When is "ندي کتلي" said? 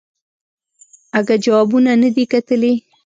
2.01-2.73